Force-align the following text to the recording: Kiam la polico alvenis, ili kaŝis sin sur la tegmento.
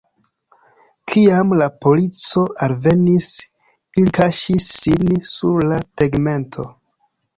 Kiam 1.11 1.51
la 1.59 1.67
polico 1.85 2.45
alvenis, 2.67 3.27
ili 4.03 4.15
kaŝis 4.21 4.71
sin 4.79 5.15
sur 5.33 5.65
la 5.73 5.79
tegmento. 6.03 6.67